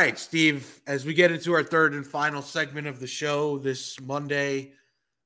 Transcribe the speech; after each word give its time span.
right, 0.00 0.18
Steve, 0.18 0.80
as 0.86 1.04
we 1.04 1.12
get 1.12 1.30
into 1.30 1.52
our 1.52 1.62
third 1.62 1.92
and 1.92 2.06
final 2.06 2.40
segment 2.40 2.86
of 2.86 3.00
the 3.00 3.06
show 3.06 3.58
this 3.58 4.00
Monday, 4.00 4.72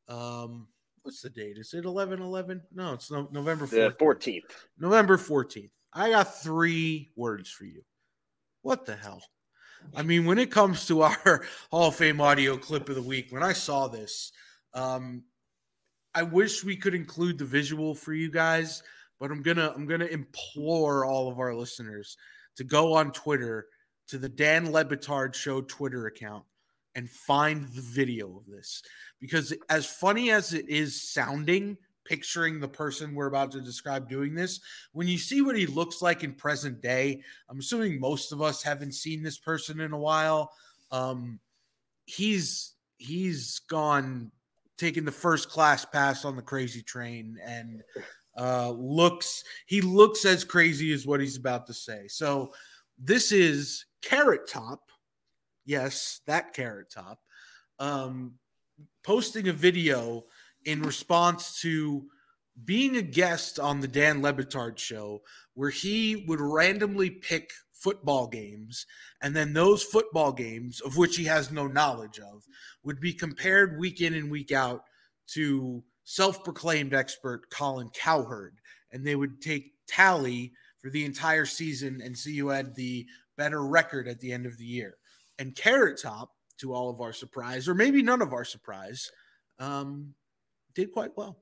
um, 0.09 0.67
what's 1.03 1.23
the 1.23 1.31
date? 1.31 1.59
Is 1.59 1.75
it 1.75 1.85
11 1.85 2.21
11? 2.21 2.61
No, 2.75 2.95
it's 2.95 3.09
no, 3.09 3.29
November 3.31 3.67
14th. 3.67 3.99
14th. 3.99 4.41
November 4.79 5.17
14th. 5.17 5.71
I 5.93 6.11
got 6.11 6.43
three 6.43 7.13
words 7.15 7.51
for 7.51 7.67
you. 7.67 7.83
What 8.63 8.85
the 8.85 8.97
hell? 8.97 9.23
I 9.95 10.03
mean, 10.03 10.25
when 10.25 10.39
it 10.39 10.51
comes 10.51 10.87
to 10.89 11.03
our 11.03 11.45
Hall 11.71 11.89
of 11.89 11.95
Fame 11.95 12.21
audio 12.21 12.57
clip 12.57 12.89
of 12.89 12.97
the 12.97 13.03
week, 13.03 13.29
when 13.31 13.45
I 13.45 13.53
saw 13.53 13.87
this, 13.87 14.33
um, 14.73 15.23
I 16.17 16.25
wish 16.25 16.65
we 16.65 16.77
could 16.77 16.97
include 16.97 17.39
the 17.39 17.45
visual 17.45 17.95
for 17.95 18.13
you 18.13 18.29
guys, 18.29 18.83
but 19.21 19.31
I'm 19.31 19.43
gonna 19.43 19.73
I'm 19.77 19.87
gonna 19.87 20.07
implore 20.07 21.05
all 21.05 21.31
of 21.31 21.39
our 21.39 21.55
listeners 21.55 22.17
to 22.57 22.65
go 22.65 22.95
on 22.95 23.13
Twitter 23.13 23.67
to 24.09 24.19
the 24.19 24.29
Dan 24.29 24.73
Le 24.73 24.85
Batard 24.85 25.35
Show 25.35 25.63
Twitter 25.63 26.07
account 26.07 26.45
and 26.95 27.11
find 27.11 27.67
the 27.69 27.81
video 27.81 28.37
of 28.37 28.47
this. 28.47 28.83
Because 29.21 29.53
as 29.69 29.87
funny 29.87 30.31
as 30.31 30.53
it 30.53 30.69
is 30.69 31.11
sounding 31.11 31.77
picturing 32.05 32.61
the 32.61 32.69
person 32.69 33.15
we're 33.15 33.27
about 33.27 33.51
to 33.51 33.61
describe 33.61 34.09
doing 34.09 34.35
this 34.35 34.61
when 34.93 35.09
you 35.09 35.17
see 35.17 35.41
what 35.41 35.57
he 35.57 35.67
looks 35.67 36.03
like 36.03 36.23
in 36.23 36.35
present 36.35 36.83
day 36.83 37.19
i'm 37.49 37.59
assuming 37.59 37.99
most 37.99 38.31
of 38.31 38.43
us 38.43 38.63
haven't 38.63 38.93
seen 38.93 39.23
this 39.23 39.39
person 39.39 39.81
in 39.81 39.93
a 39.93 39.99
while. 39.99 40.53
Um 40.91 41.41
he's 42.05 42.75
he's 42.99 43.61
gone 43.71 44.31
taking 44.77 45.05
the 45.05 45.13
first 45.13 45.49
class 45.49 45.85
pass 45.85 46.27
on 46.27 46.37
the 46.37 46.43
crazy 46.43 46.83
train 46.83 47.39
and 47.43 47.83
uh 48.37 48.71
looks 48.71 49.43
he 49.67 49.81
looks 49.81 50.27
as 50.27 50.45
crazy 50.45 50.93
as 50.93 51.07
what 51.07 51.21
he's 51.21 51.39
about 51.39 51.67
to 51.67 51.75
say. 51.75 52.07
So 52.09 52.53
this 52.99 53.33
is 53.33 53.87
carrot 54.03 54.49
top 54.49 54.81
yes 55.65 56.21
that 56.27 56.53
carrot 56.53 56.91
top 56.91 57.21
um 57.79 58.35
posting 59.03 59.49
a 59.49 59.53
video 59.53 60.25
in 60.65 60.83
response 60.83 61.61
to 61.61 62.07
being 62.65 62.97
a 62.97 63.03
guest 63.03 63.59
on 63.59 63.81
the 63.81 63.89
Dan 63.89 64.23
Le 64.23 64.33
Batard 64.33 64.79
show, 64.79 65.23
where 65.55 65.71
he 65.71 66.25
would 66.29 66.41
randomly 66.41 67.11
pick 67.11 67.51
football 67.73 68.27
games, 68.29 68.87
and 69.23 69.35
then 69.35 69.53
those 69.53 69.83
football 69.83 70.33
games, 70.33 70.81
of 70.81 70.97
which 70.97 71.17
he 71.17 71.25
has 71.25 71.51
no 71.51 71.67
knowledge 71.67 72.19
of, 72.19 72.45
would 72.85 73.01
be 73.01 73.13
compared 73.13 73.79
week 73.79 74.01
in 74.01 74.15
and 74.15 74.31
week 74.31 74.53
out 74.53 74.85
to 75.27 75.83
self 76.05 76.45
proclaimed 76.45 76.95
expert 76.95 77.51
Colin 77.51 77.91
Cowherd. 77.91 78.59
And 78.93 79.05
they 79.05 79.17
would 79.17 79.43
take 79.43 79.73
tally 79.89 80.53
for 80.85 80.91
the 80.91 81.07
entire 81.07 81.47
season 81.47 82.03
and 82.05 82.17
see 82.17 82.37
who 82.37 82.49
had 82.49 82.75
the 82.75 83.07
better 83.39 83.65
record 83.65 84.07
at 84.07 84.21
the 84.21 84.33
end 84.33 84.45
of 84.45 84.59
the 84.59 84.67
year. 84.67 84.97
And 85.39 85.57
Carrot 85.57 85.99
Top, 86.03 86.33
to 86.59 86.75
all 86.75 86.91
of 86.91 87.01
our 87.01 87.15
surprise, 87.15 87.67
or 87.67 87.75
maybe 87.75 88.03
none 88.03 88.21
of 88.21 88.35
our 88.35 88.45
surprise, 88.45 89.11
um, 89.59 90.13
did 90.75 90.93
quite 90.93 91.17
well. 91.17 91.39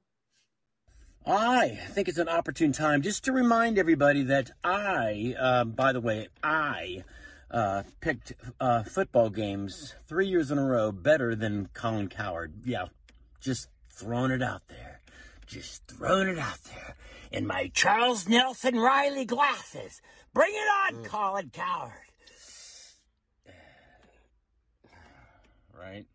I 1.27 1.71
think 1.91 2.09
it's 2.09 2.19
an 2.19 2.29
opportune 2.29 2.71
time 2.71 3.03
just 3.03 3.25
to 3.25 3.33
remind 3.33 3.79
everybody 3.79 4.23
that 4.23 4.53
I, 4.63 5.35
uh, 5.37 5.65
by 5.65 5.93
the 5.93 6.01
way, 6.01 6.29
I 6.45 7.03
uh, 7.51 7.83
picked 8.01 8.35
uh, 8.61 8.85
football 8.85 9.29
games 9.29 9.97
three 10.07 10.29
years 10.29 10.53
in 10.53 10.59
a 10.59 10.65
row 10.65 10.93
better 10.93 11.35
than 11.35 11.69
Colin 11.75 12.09
Cowherd. 12.09 12.55
Yeah, 12.65 12.87
just 13.41 13.67
throwing 13.91 14.31
it 14.31 14.41
out 14.43 14.63
there. 14.69 14.92
Just 15.53 15.87
throwing 15.87 16.29
it 16.29 16.39
out 16.39 16.65
there. 16.65 16.97
In 17.31 17.47
my 17.47 17.71
Charles 17.75 18.27
Nelson 18.27 18.79
Reilly 18.79 19.27
glasses. 19.27 20.01
Bring 20.33 20.51
it 20.51 20.95
on, 20.95 21.03
mm. 21.03 21.05
Colin 21.05 21.51
Cowherd. 21.53 21.93
Right? 25.79 26.07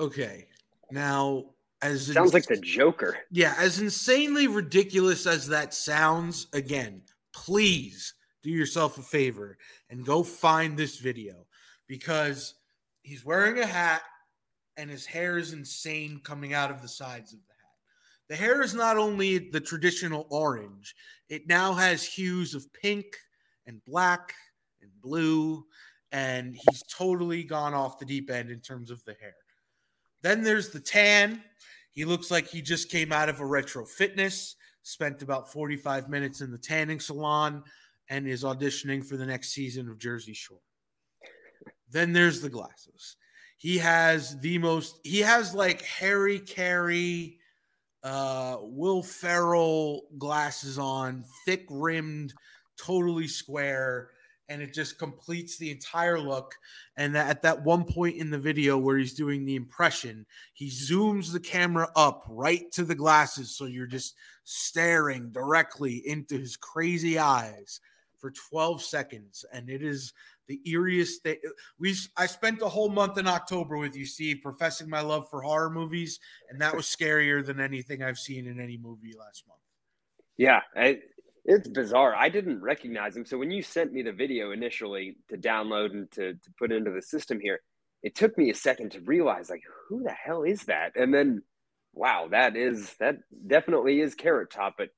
Okay. 0.00 0.48
Now, 0.90 1.44
as 1.80 2.06
sounds 2.06 2.34
ins- 2.34 2.34
like 2.34 2.46
the 2.46 2.56
Joker. 2.56 3.18
Yeah, 3.30 3.54
as 3.56 3.78
insanely 3.78 4.48
ridiculous 4.48 5.26
as 5.26 5.46
that 5.48 5.72
sounds, 5.72 6.48
again, 6.52 7.02
please 7.32 8.14
do 8.42 8.50
yourself 8.50 8.98
a 8.98 9.02
favor 9.02 9.58
and 9.90 10.04
go 10.04 10.24
find 10.24 10.76
this 10.76 10.98
video 10.98 11.46
because 11.86 12.54
he's 13.02 13.24
wearing 13.24 13.60
a 13.60 13.66
hat 13.66 14.02
and 14.76 14.90
his 14.90 15.06
hair 15.06 15.38
is 15.38 15.52
insane 15.52 16.20
coming 16.24 16.52
out 16.52 16.72
of 16.72 16.82
the 16.82 16.88
sides 16.88 17.32
of 17.32 17.38
the 17.38 17.44
hat. 17.44 17.49
The 18.30 18.36
hair 18.36 18.62
is 18.62 18.74
not 18.74 18.96
only 18.96 19.38
the 19.38 19.60
traditional 19.60 20.24
orange, 20.30 20.94
it 21.28 21.48
now 21.48 21.72
has 21.72 22.04
hues 22.04 22.54
of 22.54 22.72
pink 22.72 23.06
and 23.66 23.84
black 23.84 24.34
and 24.80 24.90
blue, 25.02 25.64
and 26.12 26.54
he's 26.54 26.84
totally 26.84 27.42
gone 27.42 27.74
off 27.74 27.98
the 27.98 28.04
deep 28.04 28.30
end 28.30 28.52
in 28.52 28.60
terms 28.60 28.92
of 28.92 29.04
the 29.04 29.16
hair. 29.20 29.34
Then 30.22 30.44
there's 30.44 30.70
the 30.70 30.78
tan. 30.78 31.42
He 31.90 32.04
looks 32.04 32.30
like 32.30 32.46
he 32.46 32.62
just 32.62 32.88
came 32.88 33.10
out 33.10 33.28
of 33.28 33.40
a 33.40 33.44
retro 33.44 33.84
fitness, 33.84 34.54
spent 34.84 35.22
about 35.22 35.52
45 35.52 36.08
minutes 36.08 36.40
in 36.40 36.52
the 36.52 36.58
tanning 36.58 37.00
salon, 37.00 37.64
and 38.10 38.28
is 38.28 38.44
auditioning 38.44 39.04
for 39.04 39.16
the 39.16 39.26
next 39.26 39.48
season 39.48 39.88
of 39.88 39.98
Jersey 39.98 40.34
Shore. 40.34 40.62
Then 41.90 42.12
there's 42.12 42.40
the 42.40 42.48
glasses. 42.48 43.16
He 43.56 43.76
has 43.78 44.38
the 44.38 44.58
most, 44.58 45.00
he 45.02 45.18
has 45.18 45.52
like 45.52 45.82
Harry 45.82 46.38
Caray, 46.38 47.39
uh, 48.02 48.56
Will 48.60 49.02
Ferrell 49.02 50.02
glasses 50.18 50.78
on, 50.78 51.24
thick 51.44 51.66
rimmed, 51.70 52.32
totally 52.76 53.28
square 53.28 54.10
and 54.50 54.60
it 54.60 54.74
just 54.74 54.98
completes 54.98 55.56
the 55.56 55.70
entire 55.70 56.18
look. 56.18 56.56
And 56.96 57.14
that 57.14 57.30
at 57.30 57.42
that 57.42 57.62
one 57.62 57.84
point 57.84 58.16
in 58.16 58.30
the 58.30 58.38
video 58.38 58.76
where 58.76 58.98
he's 58.98 59.14
doing 59.14 59.44
the 59.44 59.54
impression, 59.54 60.26
he 60.52 60.68
zooms 60.68 61.32
the 61.32 61.40
camera 61.40 61.88
up 61.94 62.24
right 62.28 62.70
to 62.72 62.84
the 62.84 62.96
glasses. 62.96 63.56
So 63.56 63.66
you're 63.66 63.86
just 63.86 64.16
staring 64.42 65.30
directly 65.30 66.02
into 66.04 66.36
his 66.36 66.56
crazy 66.56 67.16
eyes 67.16 67.80
for 68.18 68.32
12 68.50 68.82
seconds. 68.82 69.44
And 69.52 69.70
it 69.70 69.82
is 69.84 70.12
the 70.50 70.60
eeriest 70.66 71.18
thing. 71.22 71.36
We 71.78 71.94
I 72.16 72.26
spent 72.26 72.58
the 72.58 72.68
whole 72.68 72.88
month 72.88 73.18
in 73.18 73.28
October 73.28 73.78
with 73.78 73.94
you, 73.94 74.04
Steve, 74.04 74.40
professing 74.42 74.90
my 74.90 75.00
love 75.00 75.30
for 75.30 75.40
horror 75.40 75.70
movies, 75.70 76.18
and 76.50 76.60
that 76.60 76.74
was 76.74 76.86
scarier 76.86 77.46
than 77.46 77.60
anything 77.60 78.02
I've 78.02 78.18
seen 78.18 78.48
in 78.48 78.60
any 78.60 78.76
movie 78.76 79.14
last 79.16 79.44
month. 79.46 79.60
Yeah, 80.36 80.60
it's 81.44 81.68
bizarre. 81.68 82.16
I 82.16 82.28
didn't 82.28 82.60
recognize 82.60 83.16
him. 83.16 83.24
So 83.24 83.38
when 83.38 83.52
you 83.52 83.62
sent 83.62 83.92
me 83.92 84.02
the 84.02 84.12
video 84.12 84.50
initially 84.50 85.18
to 85.28 85.36
download 85.36 85.92
and 85.92 86.10
to, 86.12 86.34
to 86.34 86.50
put 86.58 86.72
into 86.72 86.90
the 86.90 87.02
system 87.02 87.38
here, 87.40 87.60
it 88.02 88.16
took 88.16 88.36
me 88.36 88.50
a 88.50 88.54
second 88.54 88.90
to 88.92 89.00
realize 89.02 89.50
like 89.50 89.62
who 89.88 90.02
the 90.02 90.10
hell 90.10 90.42
is 90.42 90.64
that? 90.64 90.96
And 90.96 91.14
then 91.14 91.42
wow, 91.94 92.26
that 92.32 92.56
is 92.56 92.94
that 92.98 93.18
definitely 93.46 94.00
is 94.00 94.16
Carrot 94.16 94.50
Top. 94.50 94.74
But 94.76 94.88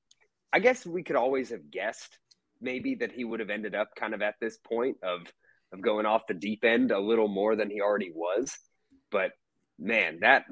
I 0.50 0.60
guess 0.60 0.86
we 0.86 1.02
could 1.02 1.16
always 1.16 1.50
have 1.50 1.70
guessed 1.70 2.18
maybe 2.62 2.94
that 2.94 3.12
he 3.12 3.24
would 3.24 3.40
have 3.40 3.50
ended 3.50 3.74
up 3.74 3.94
kind 3.96 4.14
of 4.14 4.22
at 4.22 4.36
this 4.40 4.56
point 4.56 4.96
of 5.02 5.22
of 5.72 5.80
going 5.80 6.06
off 6.06 6.26
the 6.26 6.34
deep 6.34 6.64
end 6.64 6.90
a 6.90 7.00
little 7.00 7.28
more 7.28 7.56
than 7.56 7.70
he 7.70 7.80
already 7.80 8.12
was. 8.14 8.56
But 9.10 9.32
man, 9.78 10.18
that 10.20 10.44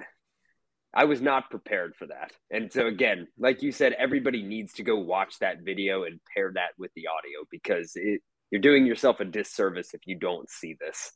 I 0.92 1.04
was 1.04 1.20
not 1.20 1.50
prepared 1.50 1.94
for 1.94 2.06
that. 2.06 2.32
And 2.50 2.72
so 2.72 2.86
again, 2.86 3.28
like 3.38 3.62
you 3.62 3.72
said, 3.72 3.92
everybody 3.92 4.42
needs 4.42 4.72
to 4.74 4.82
go 4.82 4.98
watch 4.98 5.38
that 5.40 5.60
video 5.62 6.04
and 6.04 6.20
pair 6.34 6.50
that 6.54 6.70
with 6.78 6.90
the 6.94 7.06
audio 7.06 7.46
because 7.50 7.92
it, 7.94 8.22
you're 8.50 8.60
doing 8.60 8.86
yourself 8.86 9.20
a 9.20 9.24
disservice 9.24 9.94
if 9.94 10.00
you 10.06 10.16
don't 10.16 10.50
see 10.50 10.76
this. 10.80 11.12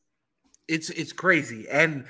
It's 0.68 0.90
it's 0.90 1.12
crazy. 1.12 1.66
And 1.68 2.06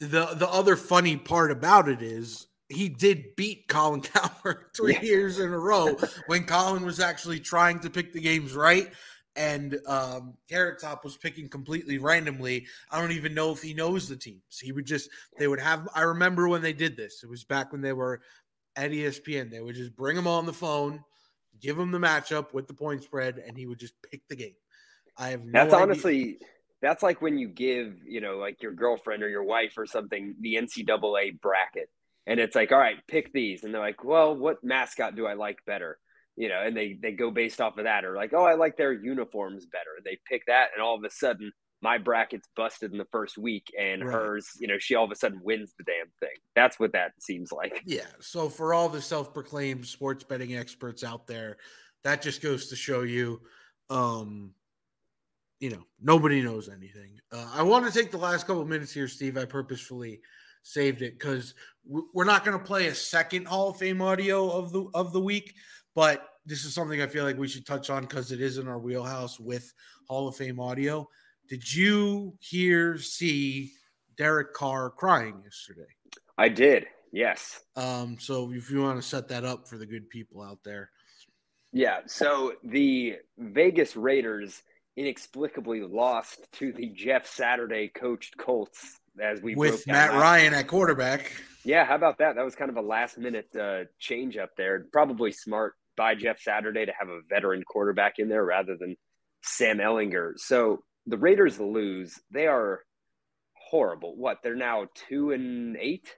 the 0.00 0.26
the 0.34 0.48
other 0.48 0.74
funny 0.74 1.16
part 1.16 1.50
about 1.50 1.88
it 1.88 2.02
is 2.02 2.46
he 2.68 2.88
did 2.88 3.36
beat 3.36 3.68
Colin 3.68 4.00
Cowherd 4.02 4.66
three 4.74 4.94
yeah. 4.94 5.02
years 5.02 5.38
in 5.38 5.52
a 5.52 5.58
row 5.58 5.96
when 6.26 6.44
Colin 6.44 6.84
was 6.84 6.98
actually 6.98 7.40
trying 7.40 7.80
to 7.80 7.90
pick 7.90 8.12
the 8.12 8.20
games 8.20 8.54
right 8.54 8.90
and 9.36 9.78
um, 9.86 10.34
Carrot 10.48 10.80
Top 10.80 11.04
was 11.04 11.16
picking 11.16 11.48
completely 11.48 11.98
randomly. 11.98 12.66
I 12.90 13.00
don't 13.00 13.12
even 13.12 13.34
know 13.34 13.52
if 13.52 13.62
he 13.62 13.74
knows 13.74 14.08
the 14.08 14.16
teams. 14.16 14.58
He 14.60 14.72
would 14.72 14.86
just 14.86 15.10
they 15.38 15.48
would 15.48 15.60
have. 15.60 15.88
I 15.94 16.02
remember 16.02 16.48
when 16.48 16.62
they 16.62 16.72
did 16.72 16.96
this. 16.96 17.22
It 17.22 17.30
was 17.30 17.44
back 17.44 17.72
when 17.72 17.80
they 17.80 17.92
were 17.92 18.20
at 18.76 18.90
ESPN. 18.90 19.50
They 19.50 19.60
would 19.60 19.74
just 19.74 19.96
bring 19.96 20.16
him 20.16 20.26
on 20.26 20.46
the 20.46 20.52
phone, 20.52 21.02
give 21.60 21.78
him 21.78 21.90
the 21.90 21.98
matchup 21.98 22.52
with 22.52 22.68
the 22.68 22.74
point 22.74 23.02
spread, 23.02 23.38
and 23.38 23.56
he 23.56 23.66
would 23.66 23.78
just 23.78 23.94
pick 24.10 24.22
the 24.28 24.36
game. 24.36 24.54
I 25.16 25.28
have 25.28 25.44
no 25.44 25.50
that's 25.52 25.74
idea. 25.74 25.82
honestly 25.82 26.38
that's 26.82 27.02
like 27.02 27.22
when 27.22 27.38
you 27.38 27.48
give 27.48 27.94
you 28.04 28.20
know 28.20 28.36
like 28.36 28.60
your 28.60 28.72
girlfriend 28.72 29.22
or 29.22 29.28
your 29.28 29.44
wife 29.44 29.74
or 29.78 29.86
something 29.86 30.34
the 30.40 30.54
NCAA 30.56 31.40
bracket, 31.40 31.88
and 32.26 32.38
it's 32.38 32.56
like 32.56 32.72
all 32.72 32.78
right, 32.78 32.96
pick 33.08 33.32
these, 33.32 33.64
and 33.64 33.72
they're 33.72 33.80
like, 33.80 34.04
well, 34.04 34.36
what 34.36 34.62
mascot 34.62 35.16
do 35.16 35.26
I 35.26 35.34
like 35.34 35.58
better? 35.64 35.98
You 36.36 36.48
know, 36.48 36.62
and 36.62 36.76
they 36.76 36.98
they 37.00 37.12
go 37.12 37.30
based 37.30 37.60
off 37.60 37.78
of 37.78 37.84
that, 37.84 38.04
or 38.04 38.16
like, 38.16 38.32
oh, 38.32 38.44
I 38.44 38.54
like 38.54 38.76
their 38.76 38.92
uniforms 38.92 39.66
better. 39.66 40.00
They 40.04 40.18
pick 40.28 40.46
that, 40.46 40.68
and 40.74 40.82
all 40.82 40.96
of 40.96 41.04
a 41.04 41.10
sudden, 41.10 41.52
my 41.82 41.98
bracket's 41.98 42.48
busted 42.56 42.92
in 42.92 42.98
the 42.98 43.06
first 43.12 43.36
week, 43.36 43.66
and 43.78 44.04
right. 44.04 44.12
hers, 44.12 44.48
you 44.58 44.68
know, 44.68 44.78
she 44.78 44.94
all 44.94 45.04
of 45.04 45.10
a 45.10 45.16
sudden 45.16 45.40
wins 45.42 45.74
the 45.76 45.84
damn 45.84 46.06
thing. 46.20 46.36
That's 46.54 46.78
what 46.78 46.92
that 46.92 47.12
seems 47.20 47.52
like. 47.52 47.82
Yeah. 47.84 48.06
So 48.20 48.48
for 48.48 48.72
all 48.72 48.88
the 48.88 49.02
self-proclaimed 49.02 49.86
sports 49.86 50.24
betting 50.24 50.56
experts 50.56 51.02
out 51.02 51.26
there, 51.26 51.56
that 52.04 52.22
just 52.22 52.40
goes 52.40 52.68
to 52.68 52.76
show 52.76 53.02
you, 53.02 53.40
um, 53.90 54.54
you 55.60 55.70
know, 55.70 55.82
nobody 56.00 56.40
knows 56.40 56.68
anything. 56.68 57.18
Uh, 57.32 57.50
I 57.52 57.62
want 57.62 57.84
to 57.86 57.92
take 57.92 58.10
the 58.10 58.16
last 58.16 58.46
couple 58.46 58.64
minutes 58.64 58.92
here, 58.92 59.08
Steve. 59.08 59.36
I 59.36 59.44
purposefully 59.44 60.20
saved 60.62 61.02
it 61.02 61.18
because 61.18 61.54
we're 61.84 62.24
not 62.24 62.44
going 62.44 62.56
to 62.56 62.64
play 62.64 62.86
a 62.86 62.94
second 62.94 63.46
Hall 63.46 63.70
of 63.70 63.76
Fame 63.76 64.00
audio 64.00 64.48
of 64.50 64.72
the 64.72 64.86
of 64.94 65.12
the 65.12 65.20
week, 65.20 65.54
but 65.94 66.28
this 66.44 66.64
is 66.64 66.74
something 66.74 67.00
I 67.00 67.06
feel 67.06 67.24
like 67.24 67.38
we 67.38 67.48
should 67.48 67.66
touch 67.66 67.90
on 67.90 68.02
because 68.02 68.32
it 68.32 68.40
is 68.40 68.58
in 68.58 68.68
our 68.68 68.78
wheelhouse 68.78 69.38
with 69.38 69.72
Hall 70.08 70.28
of 70.28 70.36
Fame 70.36 70.58
audio. 70.58 71.08
Did 71.48 71.72
you 71.72 72.34
hear 72.40 72.98
see 72.98 73.72
Derek 74.16 74.54
Carr 74.54 74.90
crying 74.90 75.40
yesterday? 75.44 75.88
I 76.38 76.48
did. 76.48 76.86
Yes. 77.12 77.60
Um, 77.76 78.16
so 78.18 78.50
if 78.52 78.70
you 78.70 78.82
want 78.82 79.00
to 79.00 79.06
set 79.06 79.28
that 79.28 79.44
up 79.44 79.68
for 79.68 79.76
the 79.76 79.86
good 79.86 80.08
people 80.08 80.42
out 80.42 80.58
there. 80.64 80.90
Yeah. 81.72 82.00
So 82.06 82.54
the 82.64 83.16
Vegas 83.38 83.96
Raiders 83.96 84.62
inexplicably 84.96 85.82
lost 85.82 86.46
to 86.52 86.72
the 86.72 86.88
Jeff 86.88 87.26
Saturday 87.26 87.88
coached 87.88 88.36
Colts 88.36 88.98
as 89.20 89.42
we 89.42 89.54
with 89.54 89.86
Matt 89.86 90.10
Ryan 90.12 90.54
at 90.54 90.68
quarterback. 90.68 91.32
Yeah, 91.64 91.84
how 91.84 91.94
about 91.94 92.18
that? 92.18 92.34
That 92.34 92.44
was 92.44 92.54
kind 92.54 92.70
of 92.70 92.76
a 92.76 92.82
last 92.82 93.18
minute 93.18 93.54
uh, 93.54 93.84
change 93.98 94.36
up 94.36 94.50
there. 94.56 94.86
Probably 94.92 95.32
smart 95.32 95.74
by 95.96 96.14
Jeff 96.14 96.40
Saturday 96.40 96.86
to 96.86 96.92
have 96.98 97.08
a 97.08 97.20
veteran 97.28 97.62
quarterback 97.64 98.14
in 98.18 98.28
there 98.28 98.44
rather 98.44 98.76
than 98.78 98.96
Sam 99.42 99.78
Ehlinger. 99.78 100.32
So 100.36 100.82
the 101.06 101.18
Raiders 101.18 101.58
lose. 101.58 102.18
They 102.30 102.46
are 102.46 102.80
horrible. 103.54 104.16
What? 104.16 104.38
They're 104.42 104.54
now 104.54 104.86
two 105.08 105.32
and 105.32 105.76
eight, 105.76 106.14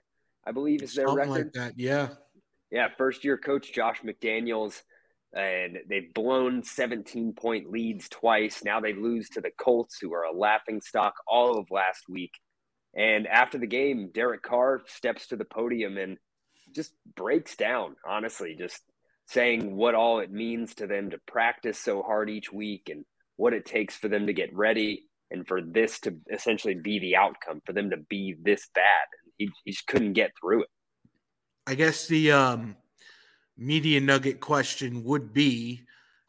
I 0.47 0.53
believe, 0.53 0.83
is 0.83 0.95
their 0.95 1.07
Something 1.07 1.31
record. 1.31 1.45
like 1.47 1.53
that. 1.55 1.79
Yeah. 1.79 2.09
Yeah, 2.71 2.89
first 2.97 3.25
year 3.25 3.39
coach 3.39 3.73
Josh 3.73 4.01
McDaniels 4.03 4.83
and 5.35 5.79
they've 5.89 6.15
blown 6.15 6.63
17 6.63 7.33
point 7.33 7.71
leads 7.71 8.09
twice. 8.09 8.63
Now 8.65 8.81
they 8.81 8.93
lose 8.93 9.29
to 9.31 9.41
the 9.41 9.51
Colts, 9.59 9.99
who 10.01 10.15
are 10.15 10.23
a 10.25 10.33
laughing 10.33 10.81
stock 10.81 11.15
all 11.27 11.59
of 11.59 11.71
last 11.71 12.09
week. 12.09 12.33
And 12.97 13.27
after 13.27 13.59
the 13.59 13.67
game, 13.67 14.11
Derek 14.15 14.43
Carr 14.43 14.83
steps 14.87 15.27
to 15.29 15.37
the 15.37 15.45
podium 15.45 15.99
and 15.99 16.19
just 16.73 16.93
breaks 17.17 17.57
down, 17.57 17.97
honestly, 18.09 18.55
just 18.57 18.81
saying 19.27 19.75
what 19.75 19.95
all 19.95 20.21
it 20.21 20.31
means 20.31 20.75
to 20.75 20.87
them 20.87 21.11
to 21.11 21.19
practice 21.27 21.79
so 21.79 22.03
hard 22.03 22.29
each 22.31 22.53
week 22.53 22.89
and 22.91 23.05
what 23.37 23.55
it 23.55 23.65
takes 23.65 23.97
for 23.97 24.09
them 24.09 24.27
to 24.27 24.33
get 24.33 24.55
ready 24.55 25.09
and 25.31 25.47
for 25.47 25.61
this 25.63 25.99
to 26.01 26.15
essentially 26.33 26.75
be 26.75 26.99
the 26.99 27.17
outcome, 27.17 27.61
for 27.65 27.73
them 27.73 27.91
to 27.91 27.97
be 28.09 28.37
this 28.43 28.69
bad. 28.75 29.07
He, 29.39 29.51
he 29.65 29.73
just 29.73 29.87
couldn't 29.87 30.13
get 30.13 30.33
through 30.41 30.63
it. 30.63 30.69
I 31.67 31.75
guess 31.75 32.07
the 32.07 32.31
um, 32.31 32.77
media 33.57 34.01
nugget 34.01 34.41
question 34.41 35.03
would 35.05 35.33
be 35.33 35.83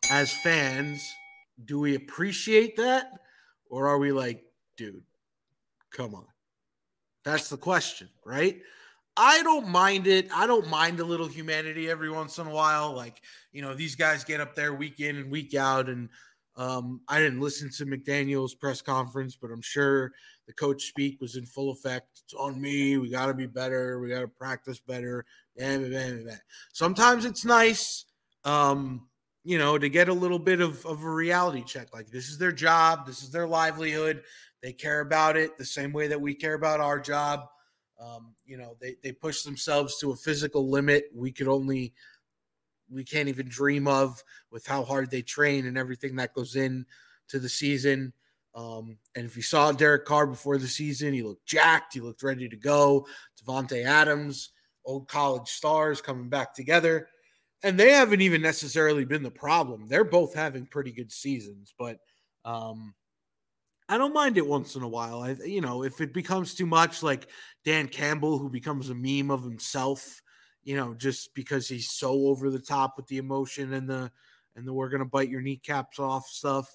as 0.09 0.31
fans, 0.31 1.03
do 1.63 1.79
we 1.79 1.95
appreciate 1.95 2.77
that? 2.77 3.11
Or 3.69 3.87
are 3.87 3.97
we 3.97 4.11
like, 4.11 4.43
dude, 4.77 5.03
come 5.91 6.15
on? 6.15 6.25
That's 7.23 7.49
the 7.49 7.57
question, 7.57 8.09
right? 8.23 8.61
I 9.17 9.41
don't 9.43 9.69
mind 9.69 10.07
it. 10.07 10.27
I 10.33 10.45
don't 10.45 10.67
mind 10.69 10.99
a 10.99 11.05
little 11.05 11.27
humanity 11.27 11.89
every 11.89 12.09
once 12.09 12.37
in 12.37 12.47
a 12.47 12.51
while. 12.51 12.93
Like, 12.93 13.21
you 13.51 13.61
know, 13.61 13.73
these 13.73 13.95
guys 13.95 14.23
get 14.23 14.41
up 14.41 14.55
there 14.55 14.73
week 14.73 14.99
in 14.99 15.15
and 15.15 15.31
week 15.31 15.55
out. 15.55 15.87
And 15.87 16.09
um, 16.57 17.01
I 17.07 17.19
didn't 17.19 17.39
listen 17.39 17.69
to 17.77 17.85
McDaniel's 17.85 18.55
press 18.55 18.81
conference, 18.81 19.37
but 19.41 19.51
I'm 19.51 19.61
sure 19.61 20.11
the 20.47 20.53
coach 20.53 20.83
speak 20.83 21.19
was 21.21 21.37
in 21.37 21.45
full 21.45 21.71
effect. 21.71 22.07
It's 22.25 22.33
on 22.33 22.59
me. 22.59 22.97
We 22.97 23.09
got 23.09 23.27
to 23.27 23.33
be 23.33 23.47
better. 23.47 23.99
We 23.99 24.09
got 24.09 24.21
to 24.21 24.27
practice 24.27 24.79
better. 24.79 25.25
Bam, 25.57 25.89
bam, 25.89 26.25
bam, 26.25 26.39
Sometimes 26.73 27.23
it's 27.23 27.45
nice, 27.45 28.05
um, 28.43 29.07
you 29.45 29.57
know, 29.57 29.77
to 29.77 29.89
get 29.89 30.09
a 30.09 30.13
little 30.13 30.39
bit 30.39 30.59
of, 30.59 30.85
of 30.85 31.03
a 31.03 31.09
reality 31.09 31.63
check. 31.63 31.93
Like, 31.93 32.07
this 32.07 32.27
is 32.29 32.37
their 32.37 32.51
job, 32.51 33.05
this 33.05 33.23
is 33.23 33.31
their 33.31 33.47
livelihood. 33.47 34.23
They 34.61 34.73
care 34.73 35.01
about 35.01 35.37
it 35.37 35.57
the 35.57 35.65
same 35.65 35.93
way 35.93 36.07
that 36.07 36.19
we 36.19 36.33
care 36.33 36.55
about 36.55 36.79
our 36.79 36.99
job. 36.99 37.45
Um, 37.99 38.33
you 38.45 38.57
know, 38.57 38.75
they, 38.81 38.95
they 39.01 39.11
push 39.11 39.43
themselves 39.43 39.97
to 39.99 40.11
a 40.11 40.15
physical 40.15 40.69
limit 40.69 41.05
we 41.13 41.31
could 41.31 41.47
only, 41.47 41.93
we 42.91 43.03
can't 43.03 43.29
even 43.29 43.47
dream 43.47 43.87
of 43.87 44.21
with 44.51 44.65
how 44.65 44.83
hard 44.83 45.09
they 45.09 45.21
train 45.21 45.65
and 45.65 45.77
everything 45.77 46.15
that 46.17 46.33
goes 46.33 46.55
in 46.55 46.85
to 47.29 47.39
the 47.39 47.49
season. 47.49 48.13
Um, 48.53 48.97
and 49.15 49.25
if 49.25 49.35
you 49.35 49.41
saw 49.41 49.71
Derek 49.71 50.05
Carr 50.05 50.27
before 50.27 50.57
the 50.57 50.67
season, 50.67 51.13
he 51.13 51.23
looked 51.23 51.45
jacked. 51.45 51.93
He 51.93 51.99
looked 51.99 52.23
ready 52.23 52.47
to 52.47 52.55
go. 52.55 53.05
Davante 53.41 53.85
Adams, 53.85 54.51
old 54.85 55.07
college 55.07 55.49
stars 55.49 56.01
coming 56.01 56.29
back 56.29 56.53
together. 56.53 57.07
And 57.63 57.79
they 57.79 57.91
haven't 57.91 58.21
even 58.21 58.41
necessarily 58.41 59.05
been 59.05 59.23
the 59.23 59.31
problem. 59.31 59.87
They're 59.87 60.03
both 60.03 60.33
having 60.33 60.67
pretty 60.67 60.91
good 60.91 61.11
seasons, 61.11 61.73
but 61.77 61.97
um, 62.45 62.93
I 63.87 63.97
don't 63.97 64.13
mind 64.13 64.37
it 64.37 64.47
once 64.47 64.75
in 64.75 64.81
a 64.81 64.87
while. 64.87 65.21
I, 65.21 65.35
you 65.45 65.61
know, 65.61 65.83
if 65.83 66.01
it 66.01 66.13
becomes 66.13 66.55
too 66.55 66.65
much, 66.65 67.03
like 67.03 67.27
Dan 67.63 67.87
Campbell, 67.87 68.37
who 68.37 68.49
becomes 68.49 68.89
a 68.89 68.95
meme 68.95 69.29
of 69.29 69.43
himself, 69.43 70.21
you 70.63 70.75
know, 70.75 70.95
just 70.95 71.33
because 71.35 71.67
he's 71.67 71.91
so 71.91 72.27
over 72.27 72.49
the 72.49 72.59
top 72.59 72.95
with 72.97 73.07
the 73.07 73.17
emotion 73.17 73.73
and 73.73 73.87
the 73.87 74.11
and 74.55 74.67
the 74.67 74.73
we're 74.73 74.89
gonna 74.89 75.05
bite 75.05 75.29
your 75.29 75.41
kneecaps 75.41 75.99
off 75.99 76.25
stuff, 76.27 76.67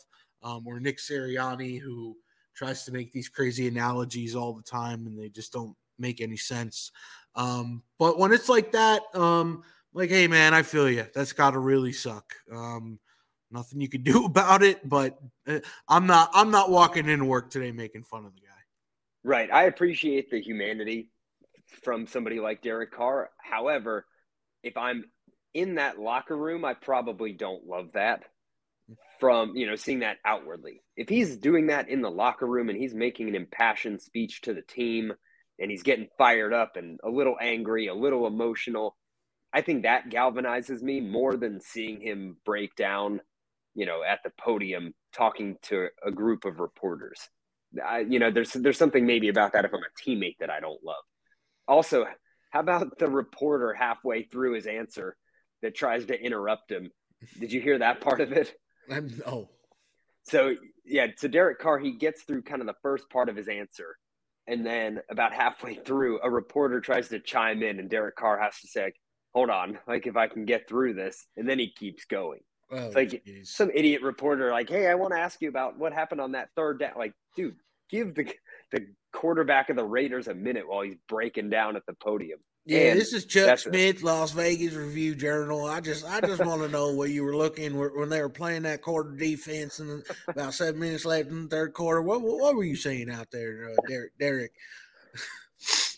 um, 0.42 0.66
or 0.66 0.78
Nick 0.78 0.98
Sirianni, 0.98 1.80
who 1.80 2.16
tries 2.54 2.84
to 2.84 2.92
make 2.92 3.12
these 3.12 3.28
crazy 3.28 3.66
analogies 3.66 4.36
all 4.36 4.52
the 4.52 4.62
time 4.62 5.06
and 5.06 5.18
they 5.18 5.28
just 5.28 5.52
don't 5.52 5.74
make 5.98 6.20
any 6.20 6.36
sense. 6.36 6.92
Um, 7.34 7.82
but 7.98 8.18
when 8.18 8.32
it's 8.32 8.48
like 8.48 8.72
that, 8.72 9.02
um, 9.14 9.62
like, 9.92 10.10
hey 10.10 10.28
man, 10.28 10.54
I 10.54 10.62
feel 10.62 10.88
you. 10.88 11.06
That's 11.14 11.32
got 11.32 11.52
to 11.52 11.58
really 11.58 11.92
suck. 11.92 12.34
Um, 12.52 12.98
nothing 13.50 13.80
you 13.80 13.88
could 13.88 14.04
do 14.04 14.24
about 14.26 14.62
it. 14.62 14.86
But 14.88 15.18
uh, 15.46 15.60
I'm 15.88 16.06
not. 16.06 16.30
I'm 16.34 16.50
not 16.50 16.70
walking 16.70 17.08
into 17.08 17.24
work 17.24 17.50
today 17.50 17.72
making 17.72 18.04
fun 18.04 18.24
of 18.24 18.34
the 18.34 18.40
guy. 18.40 18.46
Right. 19.22 19.52
I 19.52 19.64
appreciate 19.64 20.30
the 20.30 20.40
humanity 20.40 21.08
from 21.82 22.06
somebody 22.06 22.40
like 22.40 22.62
Derek 22.62 22.92
Carr. 22.92 23.30
However, 23.38 24.06
if 24.62 24.76
I'm 24.76 25.04
in 25.54 25.76
that 25.76 25.98
locker 25.98 26.36
room, 26.36 26.64
I 26.64 26.74
probably 26.74 27.32
don't 27.32 27.66
love 27.66 27.92
that 27.94 28.24
from, 29.18 29.56
you 29.56 29.66
know, 29.66 29.76
seeing 29.76 30.00
that 30.00 30.18
outwardly. 30.24 30.82
If 30.96 31.08
he's 31.08 31.36
doing 31.36 31.68
that 31.68 31.88
in 31.88 32.02
the 32.02 32.10
locker 32.10 32.46
room 32.46 32.68
and 32.68 32.78
he's 32.78 32.94
making 32.94 33.28
an 33.28 33.34
impassioned 33.34 34.00
speech 34.00 34.42
to 34.42 34.54
the 34.54 34.62
team 34.62 35.12
and 35.58 35.70
he's 35.70 35.82
getting 35.82 36.08
fired 36.18 36.52
up 36.52 36.76
and 36.76 36.98
a 37.04 37.10
little 37.10 37.36
angry, 37.40 37.86
a 37.86 37.94
little 37.94 38.26
emotional. 38.26 38.96
I 39.52 39.62
think 39.62 39.82
that 39.82 40.08
galvanizes 40.08 40.80
me 40.80 41.00
more 41.00 41.36
than 41.36 41.60
seeing 41.60 42.00
him 42.00 42.36
break 42.44 42.74
down, 42.76 43.20
you 43.74 43.86
know, 43.86 44.02
at 44.02 44.20
the 44.24 44.30
podium 44.38 44.92
talking 45.12 45.56
to 45.62 45.88
a 46.04 46.10
group 46.10 46.44
of 46.44 46.60
reporters. 46.60 47.28
I, 47.84 48.00
you 48.00 48.18
know, 48.18 48.30
there's 48.30 48.52
there's 48.52 48.78
something 48.78 49.06
maybe 49.06 49.28
about 49.28 49.52
that 49.52 49.64
if 49.64 49.72
I'm 49.72 49.80
a 49.80 50.08
teammate 50.08 50.38
that 50.40 50.50
I 50.50 50.60
don't 50.60 50.82
love. 50.84 51.02
Also, 51.68 52.04
how 52.50 52.60
about 52.60 52.98
the 52.98 53.08
reporter 53.08 53.72
halfway 53.72 54.24
through 54.24 54.54
his 54.54 54.66
answer 54.66 55.16
that 55.62 55.74
tries 55.74 56.06
to 56.06 56.20
interrupt 56.20 56.70
him? 56.70 56.90
Did 57.38 57.52
you 57.52 57.60
hear 57.60 57.78
that 57.78 58.00
part 58.00 58.20
of 58.20 58.32
it? 58.32 58.52
I'm, 58.90 59.22
oh, 59.24 59.48
so 60.24 60.56
yeah, 60.84 61.06
so 61.16 61.28
Derek 61.28 61.60
Carr 61.60 61.78
he 61.78 61.92
gets 61.92 62.22
through 62.22 62.42
kind 62.42 62.60
of 62.60 62.66
the 62.66 62.74
first 62.82 63.08
part 63.08 63.28
of 63.28 63.36
his 63.36 63.48
answer, 63.48 63.96
and 64.46 64.66
then 64.66 65.00
about 65.08 65.32
halfway 65.32 65.74
through, 65.74 66.20
a 66.22 66.30
reporter 66.30 66.80
tries 66.80 67.08
to 67.08 67.20
chime 67.20 67.62
in, 67.62 67.78
and 67.78 67.88
Derek 67.88 68.16
Carr 68.16 68.40
has 68.40 68.58
to 68.60 68.66
say, 68.68 68.92
"Hold 69.32 69.50
on, 69.50 69.78
like 69.86 70.06
if 70.06 70.16
I 70.16 70.26
can 70.26 70.44
get 70.44 70.68
through 70.68 70.94
this," 70.94 71.26
and 71.36 71.48
then 71.48 71.58
he 71.58 71.72
keeps 71.72 72.04
going. 72.04 72.40
Oh 72.72 72.86
It's 72.86 72.94
like 72.94 73.24
geez. 73.24 73.50
some 73.50 73.70
idiot 73.74 74.02
reporter, 74.02 74.50
like, 74.50 74.68
"Hey, 74.68 74.88
I 74.88 74.94
want 74.94 75.12
to 75.12 75.18
ask 75.18 75.40
you 75.42 75.48
about 75.48 75.78
what 75.78 75.92
happened 75.92 76.20
on 76.20 76.32
that 76.32 76.50
third 76.56 76.78
down." 76.80 76.92
Like, 76.96 77.14
dude, 77.36 77.56
give 77.90 78.14
the 78.14 78.32
the 78.72 78.86
quarterback 79.12 79.70
of 79.70 79.76
the 79.76 79.84
Raiders 79.84 80.28
a 80.28 80.34
minute 80.34 80.68
while 80.68 80.82
he's 80.82 80.96
breaking 81.08 81.50
down 81.50 81.76
at 81.76 81.84
the 81.86 81.94
podium. 81.94 82.38
Yeah, 82.66 82.90
And 82.90 83.00
this 83.00 83.12
is 83.14 83.24
Chuck 83.24 83.46
that's 83.46 83.66
a- 83.66 83.70
Smith, 83.70 84.02
Las 84.02 84.32
Vegas 84.32 84.74
Review 84.74 85.14
Journal. 85.14 85.64
I 85.64 85.80
just, 85.80 86.04
I 86.04 86.20
just 86.20 86.44
want 86.44 86.60
to 86.62 86.68
know 86.68 86.94
where 86.94 87.08
you 87.08 87.24
were 87.24 87.34
looking 87.34 87.76
when 87.76 88.10
they 88.10 88.20
were 88.20 88.28
playing 88.28 88.62
that 88.62 88.82
quarter 88.82 89.10
defense, 89.16 89.80
and 89.80 90.04
about 90.28 90.52
seven 90.54 90.78
minutes 90.78 91.04
left 91.06 91.30
in 91.30 91.44
the 91.44 91.48
third 91.48 91.72
quarter. 91.72 92.02
What, 92.02 92.20
what, 92.20 92.54
were 92.54 92.62
you 92.62 92.76
saying 92.76 93.10
out 93.10 93.28
there, 93.32 93.70
uh, 93.72 93.76
Derek? 93.88 94.12
Derek? 94.18 94.52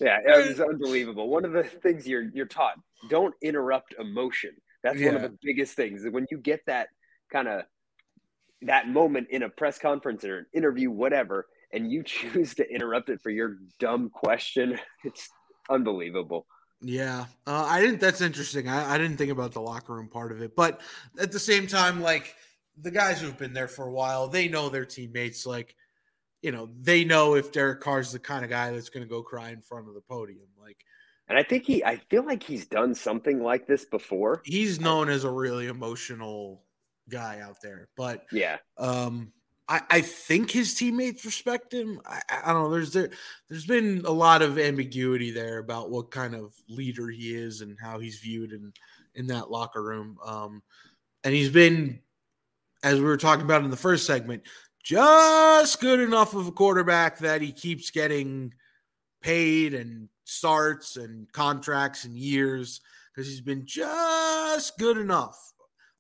Yeah, 0.01 0.19
it 0.25 0.49
was 0.49 0.61
unbelievable. 0.61 1.29
One 1.29 1.45
of 1.45 1.53
the 1.53 1.63
things 1.63 2.07
you're 2.07 2.31
you're 2.35 2.47
taught: 2.47 2.75
don't 3.09 3.35
interrupt 3.43 3.95
emotion. 3.99 4.51
That's 4.83 5.01
one 5.01 5.15
of 5.15 5.23
the 5.23 5.37
biggest 5.43 5.75
things. 5.75 6.05
When 6.11 6.27
you 6.31 6.39
get 6.39 6.61
that 6.67 6.89
kind 7.33 7.49
of 7.49 7.63
that 8.63 8.89
moment 8.89 9.29
in 9.31 9.43
a 9.43 9.49
press 9.49 9.79
conference 9.79 10.25
or 10.25 10.39
an 10.39 10.47
interview, 10.53 10.91
whatever, 10.91 11.47
and 11.73 11.91
you 11.91 12.03
choose 12.03 12.55
to 12.55 12.69
interrupt 12.69 13.09
it 13.09 13.21
for 13.21 13.31
your 13.31 13.59
dumb 13.79 14.11
question, 14.11 14.79
it's 15.05 15.29
unbelievable. 15.71 16.47
Yeah, 16.81 17.27
uh, 17.47 17.67
I 17.69 17.81
didn't. 17.81 18.01
That's 18.01 18.21
interesting. 18.21 18.69
I, 18.69 18.95
I 18.95 18.99
didn't 18.99 19.17
think 19.17 19.31
about 19.31 19.53
the 19.53 19.61
locker 19.61 19.95
room 19.95 20.09
part 20.09 20.33
of 20.33 20.43
it, 20.43 20.57
but 20.57 20.81
at 21.19 21.31
the 21.31 21.39
same 21.39 21.69
time, 21.69 22.01
like 22.01 22.35
the 22.81 22.91
guys 22.91 23.21
who've 23.21 23.39
been 23.39 23.53
there 23.53 23.69
for 23.69 23.87
a 23.87 23.93
while, 23.93 24.27
they 24.27 24.49
know 24.49 24.69
their 24.69 24.85
teammates. 24.85 25.47
Like, 25.47 25.77
you 26.41 26.51
know, 26.51 26.71
they 26.81 27.05
know 27.05 27.37
if 27.37 27.53
Derek 27.53 27.81
Carr's 27.81 28.11
the 28.11 28.19
kind 28.19 28.45
of 28.45 28.51
guy 28.51 28.73
that's 28.73 28.89
going 28.89 29.05
to 29.05 29.09
go 29.09 29.23
cry 29.23 29.51
in 29.51 29.61
front 29.61 29.87
of 29.87 29.95
the 29.95 30.01
podium. 30.01 30.49
Like, 30.61 30.79
And 31.29 31.39
I 31.39 31.43
think 31.43 31.65
he, 31.65 31.85
I 31.85 31.97
feel 32.11 32.25
like 32.25 32.43
he's 32.43 32.67
done 32.67 32.95
something 32.95 33.43
like 33.43 33.67
this 33.67 33.85
before. 33.85 34.43
he's 34.45 34.81
known 34.81 35.09
as 35.09 35.25
a 35.25 35.31
really 35.31 35.67
emotional 35.67 36.63
guy 37.09 37.41
out 37.41 37.57
there. 37.63 37.89
But 37.97 38.25
Yeah, 38.33 38.59
um, 38.77 39.33
I, 39.69 39.81
I 39.89 40.01
think 40.01 40.51
his 40.51 40.75
teammates 40.75 41.25
respect 41.25 41.73
him. 41.73 42.01
I, 42.05 42.21
I 42.45 42.53
don't 42.53 42.65
know. 42.65 42.71
There's 42.71 42.93
there, 42.93 43.11
there's 43.49 43.67
been 43.67 44.03
a 44.05 44.11
lot 44.11 44.43
of 44.43 44.59
ambiguity 44.59 45.31
there 45.31 45.59
about 45.59 45.91
what 45.91 46.11
kind 46.11 46.35
of 46.35 46.55
leader 46.69 47.09
he 47.09 47.35
is 47.35 47.61
and 47.61 47.79
how 47.81 47.99
he's 47.99 48.19
viewed 48.19 48.53
in 48.53 48.73
in 49.15 49.27
that 49.29 49.51
locker 49.51 49.83
room. 49.83 50.19
Um, 50.25 50.63
and 51.25 51.35
he's 51.35 51.51
been, 51.51 52.01
as 52.83 52.99
we 52.99 53.05
were 53.05 53.17
talking 53.17 53.45
about 53.45 53.65
in 53.65 53.71
the 53.71 53.77
first 53.77 54.07
segment, 54.07 54.43
just 54.83 55.81
good 55.81 56.01
enough 56.01 56.35
of 56.35 56.49
a 56.49 56.53
quarterback 56.53 57.19
that 57.19 57.41
he 57.41 57.53
keeps 57.53 57.91
getting 57.91 58.53
paid 59.23 59.75
and 59.75 60.09
starts 60.25 60.97
and 60.97 61.31
contracts 61.33 62.05
and 62.05 62.17
years 62.17 62.81
because 63.15 63.29
he's 63.29 63.41
been 63.41 63.65
just 63.67 64.79
good 64.79 64.99
enough. 64.99 65.53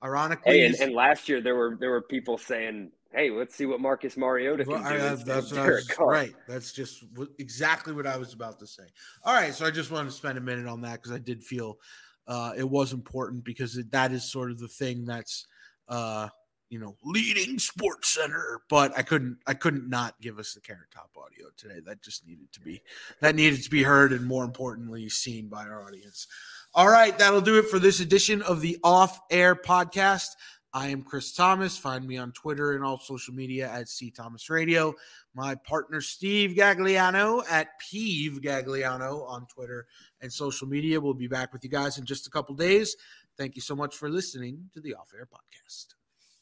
Ironically, 0.04 0.58
hey, 0.58 0.66
and, 0.66 0.74
and, 0.80 0.94
last 0.94 1.28
year 1.28 1.40
there 1.40 1.54
were 1.54 1.76
there 1.78 1.90
were 1.90 2.02
people 2.02 2.36
saying, 2.36 2.90
"Hey, 3.12 3.30
let's 3.30 3.54
see 3.54 3.66
what 3.66 3.80
Marcus 3.80 4.16
Mariota 4.16 4.64
can 4.64 4.72
well, 4.72 4.82
do." 4.82 4.88
I, 4.88 5.14
that's 5.14 5.52
what 5.52 5.60
I 5.60 5.70
was, 5.70 5.88
right. 6.00 6.34
That's 6.48 6.72
just 6.72 7.04
exactly 7.38 7.92
what 7.92 8.04
I 8.04 8.16
was 8.16 8.32
about 8.32 8.58
to 8.58 8.66
say. 8.66 8.82
All 9.24 9.32
right, 9.32 9.54
so 9.54 9.64
I 9.64 9.70
just 9.70 9.92
wanted 9.92 10.10
to 10.10 10.16
spend 10.16 10.38
a 10.38 10.40
minute 10.40 10.66
on 10.66 10.80
that 10.80 10.94
because 10.94 11.12
I 11.12 11.18
did 11.18 11.44
feel 11.44 11.78
uh, 12.26 12.52
it 12.56 12.68
was 12.68 12.92
important 12.92 13.44
because 13.44 13.80
that 13.90 14.10
is 14.10 14.24
sort 14.24 14.50
of 14.50 14.58
the 14.58 14.66
thing 14.66 15.04
that's 15.04 15.46
uh, 15.88 16.28
you 16.72 16.78
know 16.78 16.96
leading 17.04 17.58
SportsCenter 17.58 18.56
but 18.70 18.96
i 18.96 19.02
couldn't 19.02 19.36
i 19.46 19.52
couldn't 19.52 19.90
not 19.90 20.18
give 20.22 20.38
us 20.38 20.54
the 20.54 20.60
carrot 20.60 20.90
top 20.90 21.10
audio 21.22 21.48
today. 21.56 21.80
That 21.84 22.02
just 22.02 22.26
needed 22.26 22.50
to 22.52 22.60
be 22.60 22.82
that 23.20 23.34
needed 23.34 23.62
to 23.62 23.70
be 23.70 23.82
heard 23.82 24.12
and 24.12 24.26
more 24.26 24.42
importantly 24.42 25.08
seen 25.10 25.48
by 25.48 25.64
our 25.64 25.86
audience. 25.86 26.26
All 26.74 26.88
right 26.88 27.16
that'll 27.18 27.42
do 27.42 27.58
it 27.58 27.68
for 27.68 27.78
this 27.78 28.00
edition 28.00 28.40
of 28.42 28.62
the 28.62 28.78
off 28.82 29.20
air 29.30 29.54
podcast. 29.54 30.28
I 30.72 30.88
am 30.88 31.02
chris 31.02 31.34
thomas. 31.34 31.76
Find 31.76 32.08
me 32.08 32.16
on 32.16 32.32
twitter 32.32 32.72
and 32.72 32.82
all 32.82 32.98
social 32.98 33.34
media 33.34 33.70
at 33.70 33.90
c 33.90 34.10
thomas 34.10 34.48
radio. 34.48 34.94
My 35.34 35.54
partner 35.54 36.00
steve 36.00 36.56
gagliano 36.56 37.44
at 37.50 37.68
peeve 37.78 38.40
gagliano 38.40 39.28
on 39.28 39.46
twitter 39.46 39.86
and 40.22 40.32
social 40.32 40.66
media. 40.66 40.98
We'll 40.98 41.12
be 41.12 41.28
back 41.28 41.52
with 41.52 41.64
you 41.64 41.70
guys 41.70 41.98
in 41.98 42.06
just 42.06 42.26
a 42.26 42.30
couple 42.30 42.54
days. 42.54 42.96
Thank 43.36 43.56
you 43.56 43.62
so 43.62 43.76
much 43.76 43.96
for 43.96 44.08
listening 44.08 44.70
to 44.72 44.80
the 44.80 44.94
off 44.94 45.12
air 45.14 45.26
podcast 45.26 45.94